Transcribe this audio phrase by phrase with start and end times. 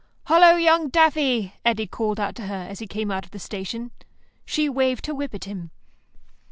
[0.25, 3.91] "Hullo, young Daffy," Eddy called out to her, as he came out of the station.
[4.45, 5.69] She waved her whip at him.